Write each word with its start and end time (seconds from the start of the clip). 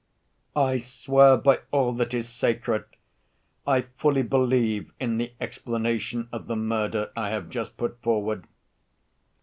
I 0.55 0.79
swear 0.79 1.37
by 1.37 1.59
all 1.69 1.93
that 1.93 2.11
is 2.15 2.27
sacred, 2.27 2.85
I 3.67 3.81
fully 3.81 4.23
believe 4.23 4.91
in 4.99 5.19
the 5.19 5.31
explanation 5.39 6.27
of 6.31 6.47
the 6.47 6.55
murder 6.55 7.11
I 7.15 7.29
have 7.29 7.51
just 7.51 7.77
put 7.77 8.01
forward. 8.01 8.47